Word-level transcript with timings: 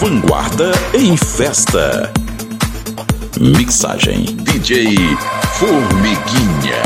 Vanguarda 0.00 0.72
em 0.94 1.14
Festa. 1.14 2.10
Mixagem 3.38 4.24
DJ 4.24 4.96
Formiguinha. 5.58 6.80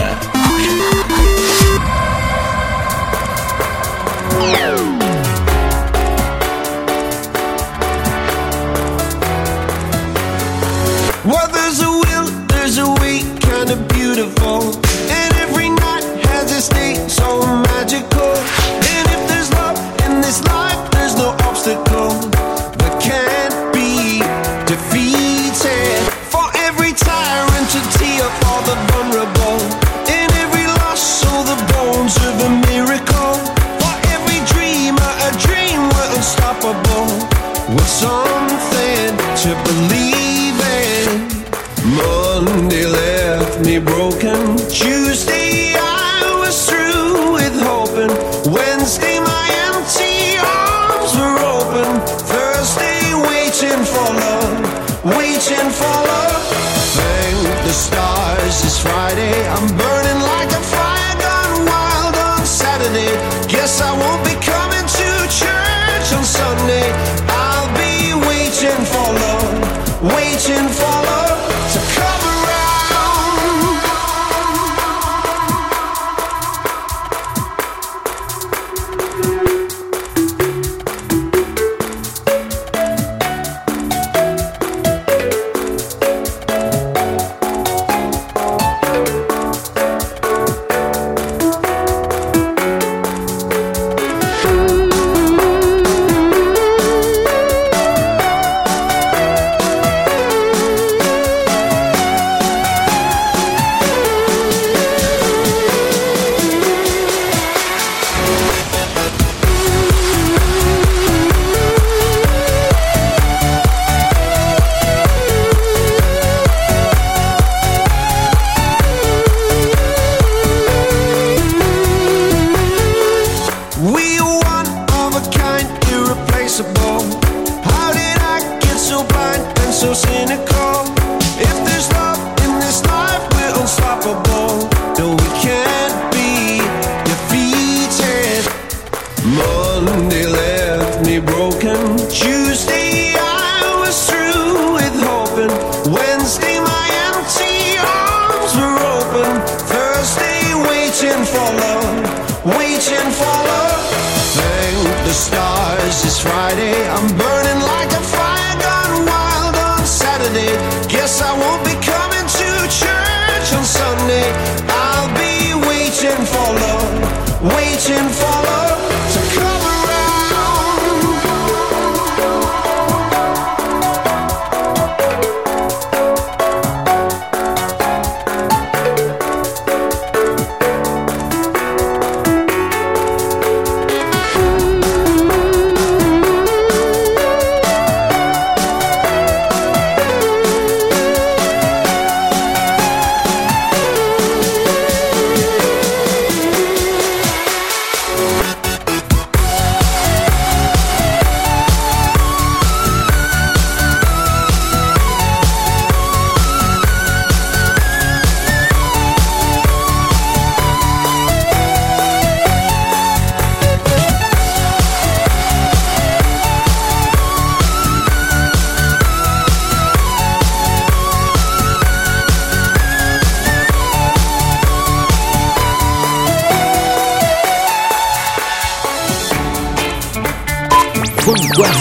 stars 57.75 58.63
this 58.63 58.81
Friday. 58.81 59.34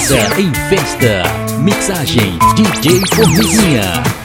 Festa 0.04 0.42
em 0.42 0.52
festa. 0.68 1.24
Mixagem 1.60 2.38
DJ 2.58 3.00
Formiguinha. 3.16 4.23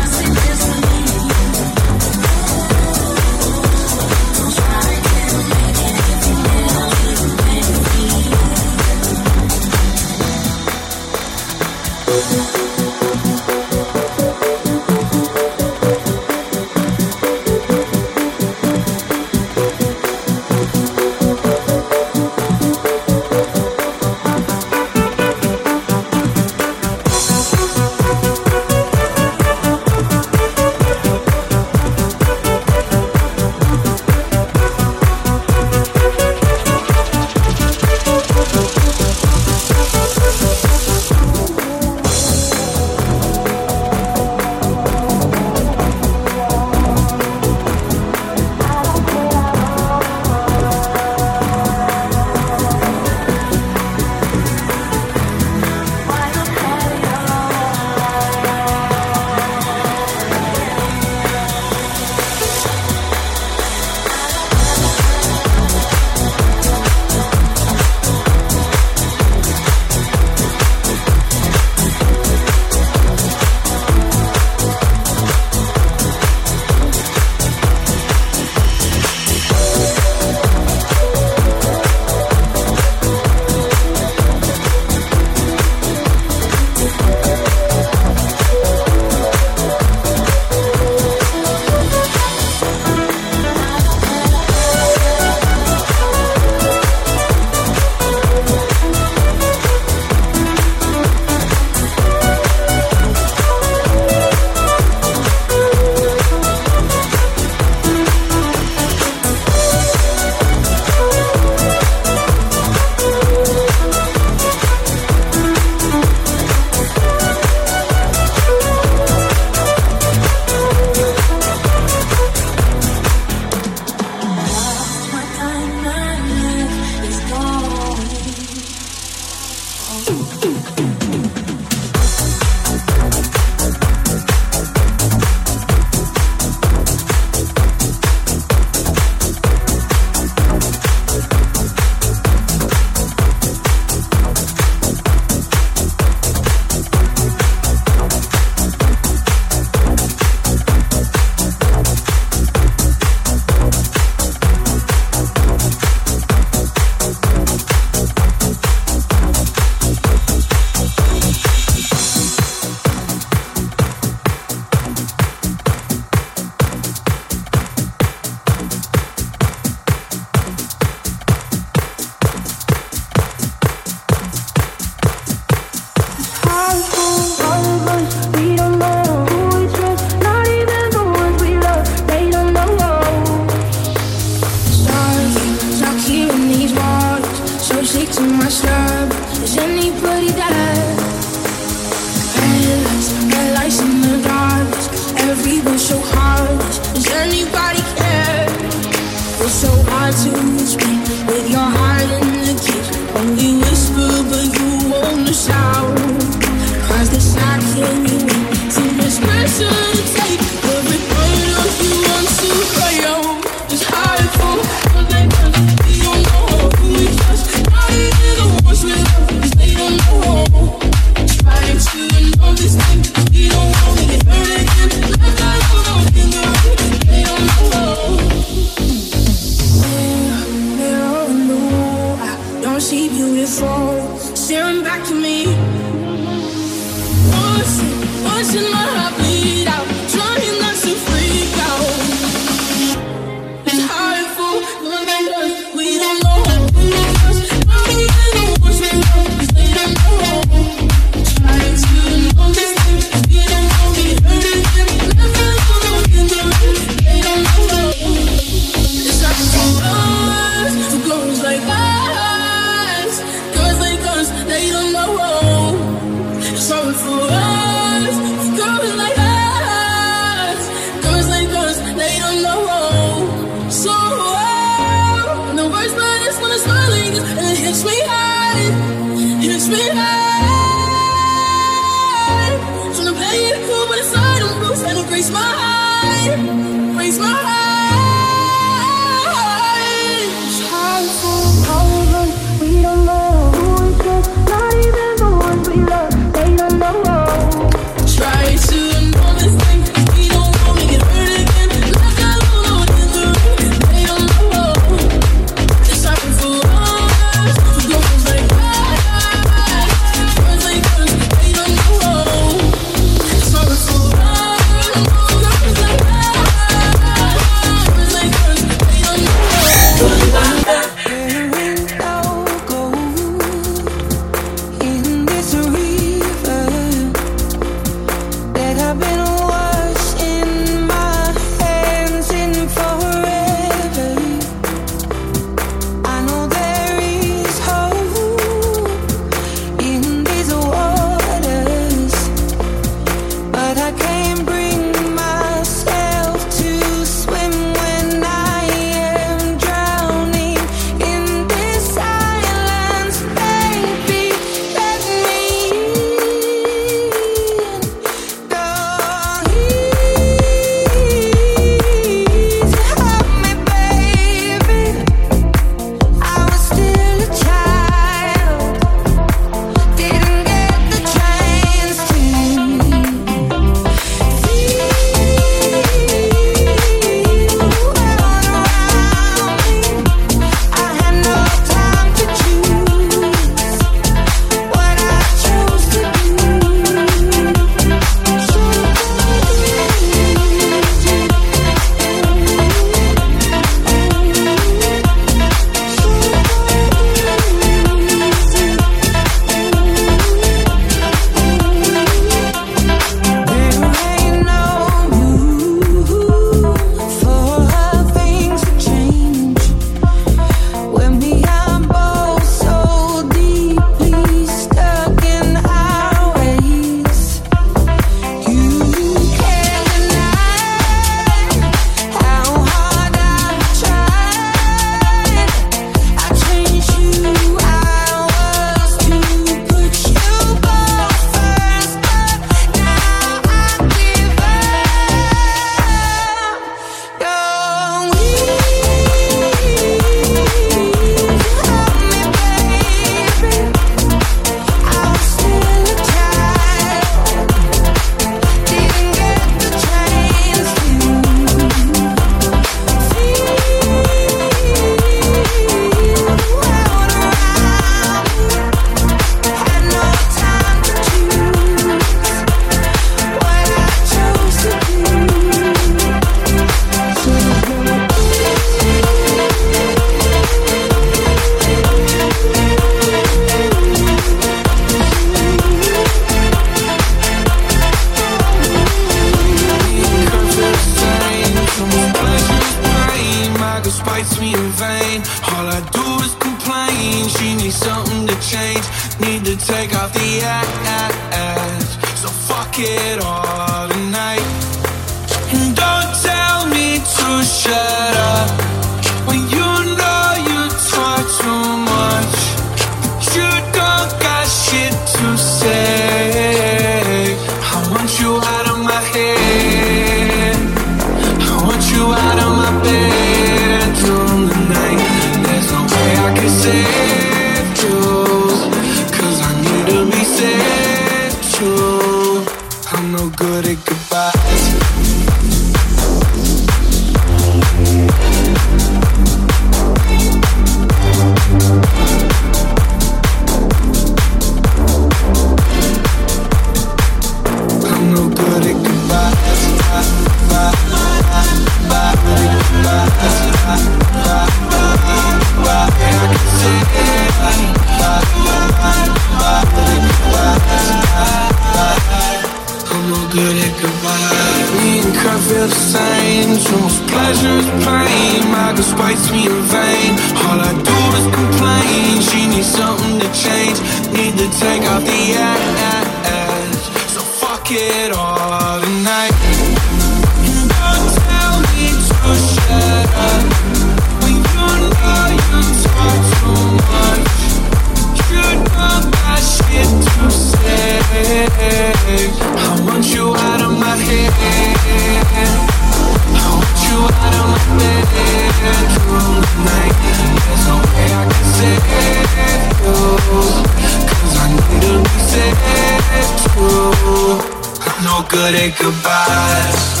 good 598.31 598.55
at 598.55 598.77
goodbyes. 598.79 600.00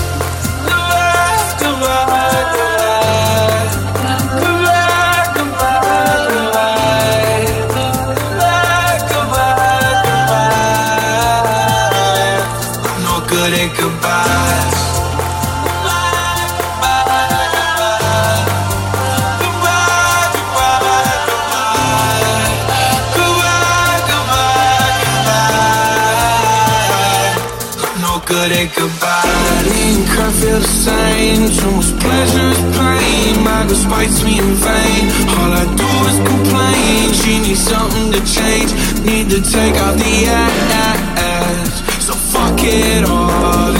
the 30.61 30.67
same. 30.67 31.49
Too 31.59 31.71
much 31.77 31.91
pleasure 31.99 32.49
is 32.53 32.61
pain 32.77 33.43
My 33.43 33.65
girl 33.67 33.75
spites 33.75 34.23
me 34.23 34.39
in 34.39 34.51
vain. 34.65 35.03
All 35.37 35.51
I 35.61 35.65
do 35.81 35.89
is 36.11 36.17
complain. 36.31 37.05
She 37.21 37.33
needs 37.43 37.63
something 37.73 38.07
to 38.15 38.21
change. 38.37 38.69
Need 39.01 39.29
to 39.33 39.41
take 39.41 39.75
out 39.83 39.95
the 39.97 40.13
ass. 40.29 41.73
So 42.05 42.13
fuck 42.13 42.59
it 42.61 43.09
all. 43.09 43.70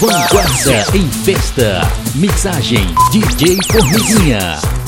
Vanguarda 0.00 0.96
em 0.96 1.08
festa. 1.08 1.80
Mixagem 2.14 2.86
DJ 3.10 3.58
Formizinha. 3.70 4.83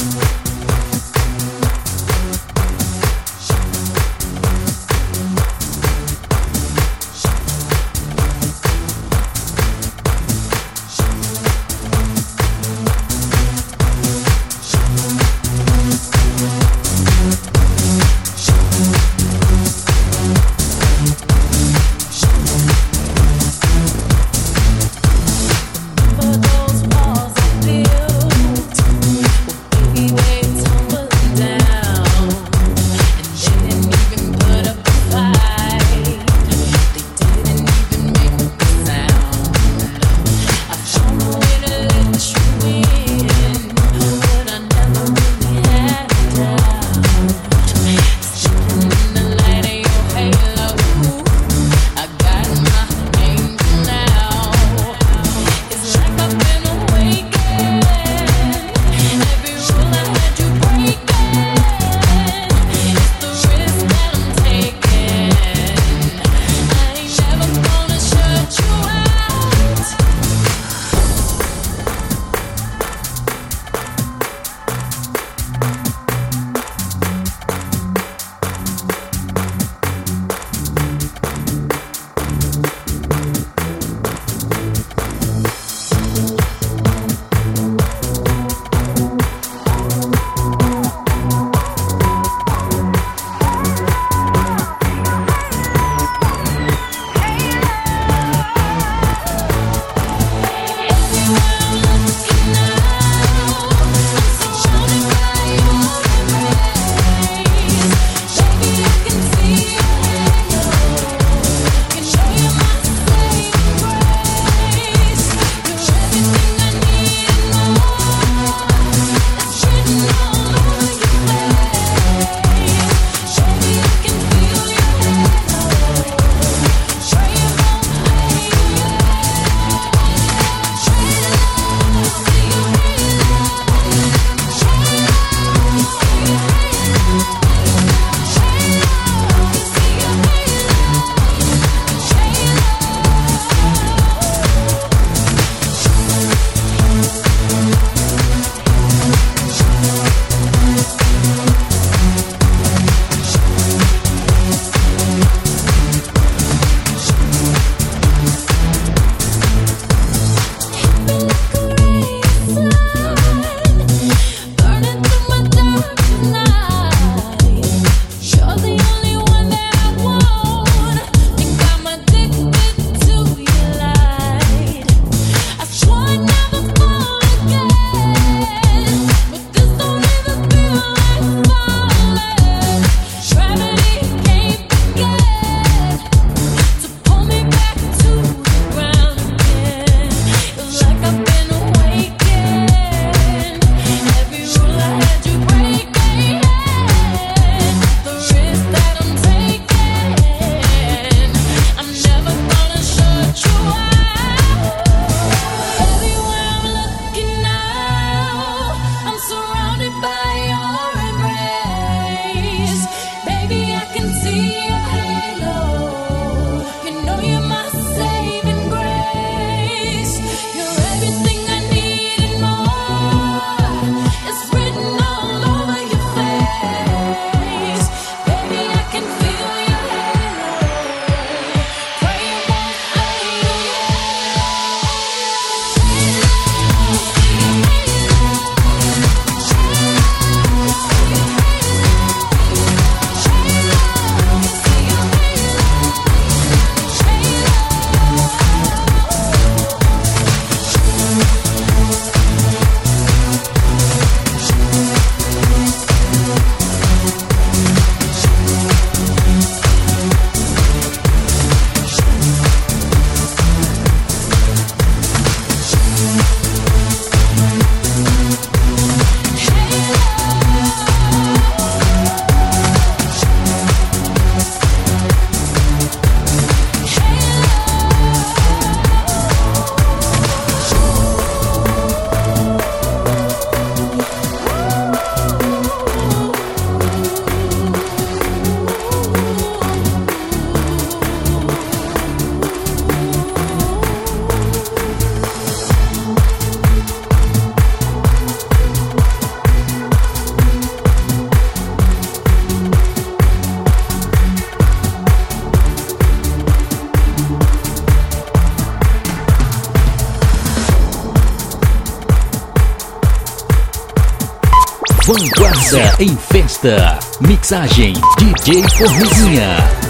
Vanguarda 315.71 315.97
em 316.05 316.17
festa. 316.17 316.99
Mixagem 317.21 317.95
DJ 318.19 318.63
Formiguinha. 318.69 319.86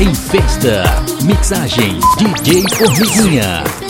Em 0.00 0.14
festa. 0.14 0.82
Mixagem 1.24 1.98
DJ 2.18 2.64
Formiguinha. 2.76 3.85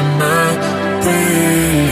My 0.00 0.50
breathe 1.02 1.90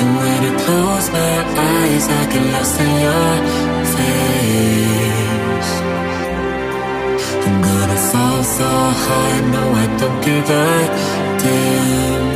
And 0.00 0.10
when 0.18 0.40
I 0.50 0.52
close 0.64 1.06
my 1.10 1.36
eyes 1.70 2.04
I 2.08 2.22
get 2.32 2.44
lost 2.54 2.80
in 2.80 2.92
your 3.06 3.32
face. 3.94 5.72
I'm 7.46 7.56
gonna 7.68 7.98
fall 8.10 8.40
so 8.58 8.70
hard, 9.04 9.44
no 9.54 9.62
I 9.82 9.86
don't 10.00 10.20
give 10.24 10.48
a 10.50 10.70
damn. 11.42 12.26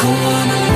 I 0.00 0.04
wanna 0.24 0.71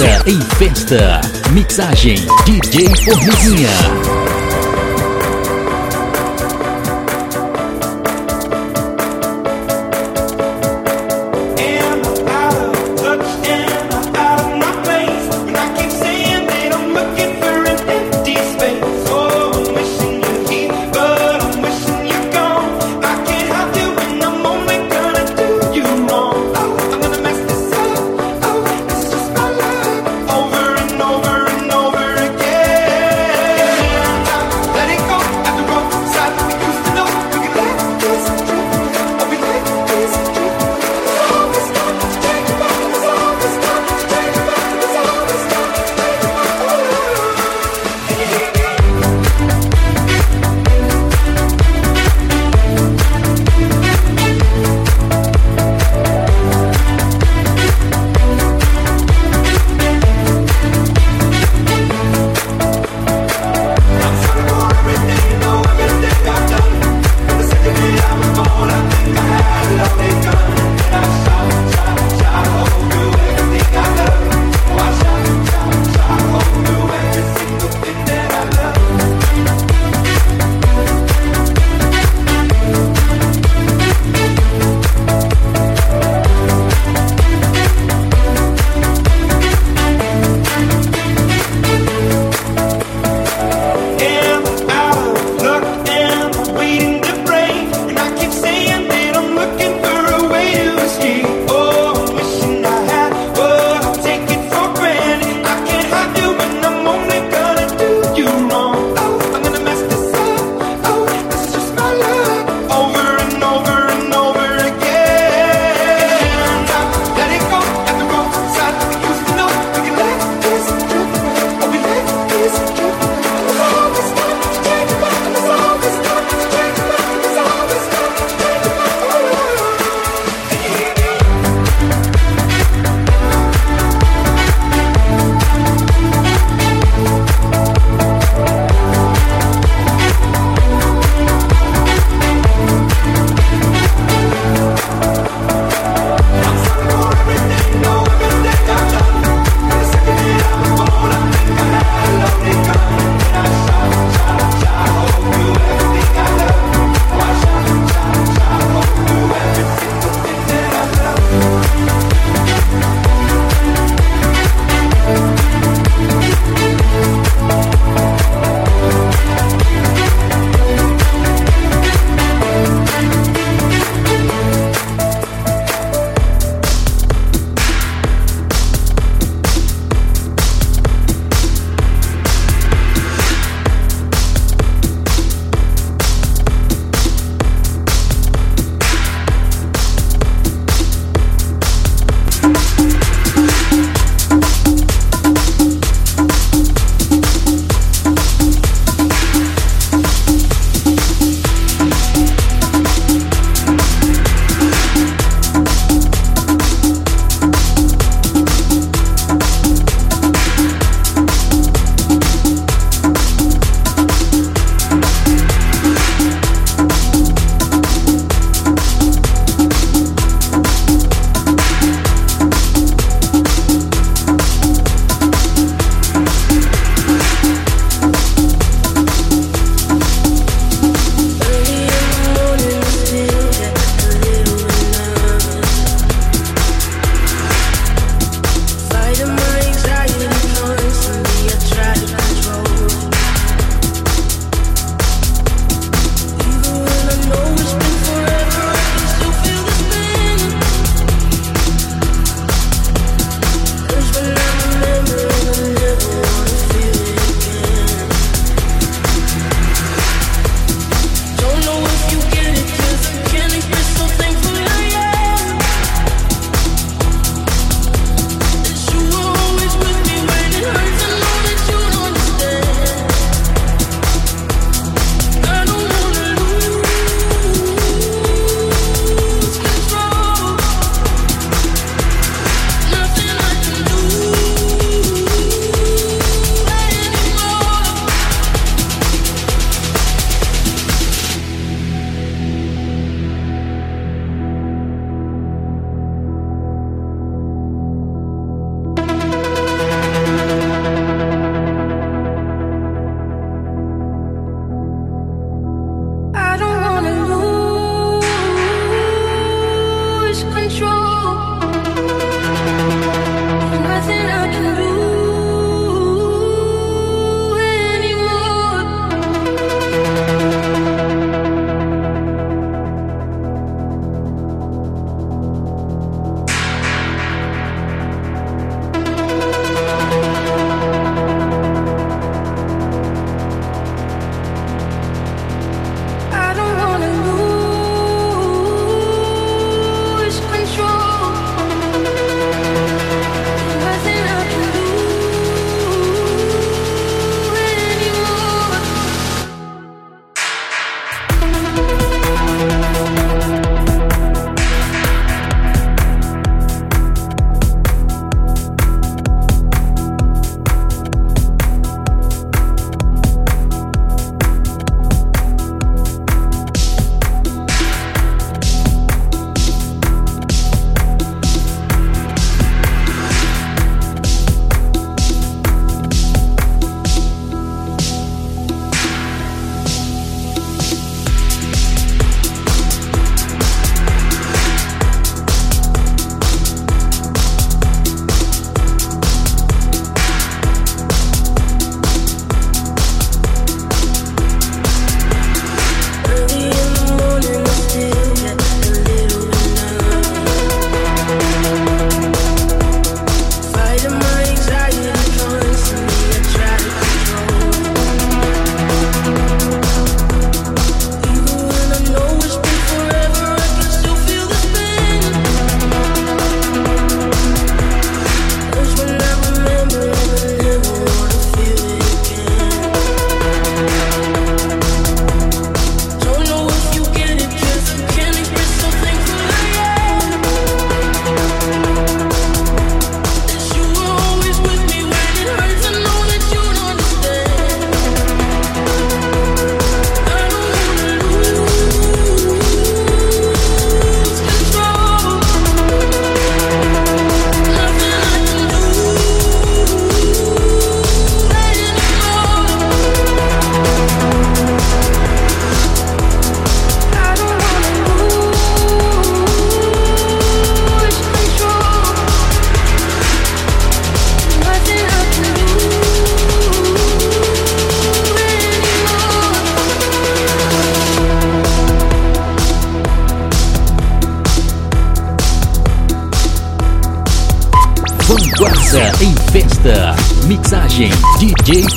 Massa 0.00 0.22
em 0.26 0.40
festa. 0.56 1.20
Mixagem 1.52 2.16
DJ 2.46 2.88
Formiguinha. 3.04 4.19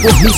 DJ 0.04 0.10
Formiguinha. 0.10 0.33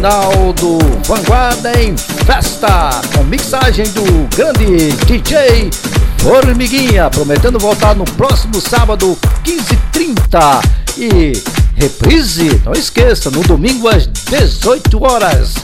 Final 0.00 0.54
do 0.54 0.78
Vanguarda 1.04 1.78
em 1.78 1.94
Festa, 1.94 3.02
com 3.14 3.22
mixagem 3.24 3.84
do 3.90 4.34
grande 4.34 4.92
DJ 5.04 5.70
Formiguinha, 6.16 7.10
prometendo 7.10 7.58
voltar 7.58 7.94
no 7.94 8.06
próximo 8.06 8.62
sábado, 8.62 9.18
15h30. 9.44 10.62
E 10.96 11.32
reprise, 11.76 12.62
não 12.64 12.72
esqueça, 12.72 13.30
no 13.30 13.42
domingo 13.42 13.88
às 13.88 14.06
18 14.06 15.04
horas. 15.04 15.56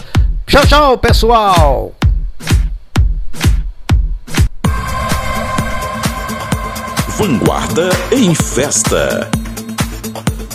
Tchau, 0.47 0.67
tchau, 0.67 0.99
pessoal! 0.99 1.95
Vanguarda 7.17 7.89
em 8.13 8.35
Festa. 8.35 9.31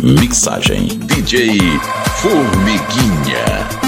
Mixagem 0.04 1.00
DJ 1.00 1.58
Formiguinha. 2.22 3.81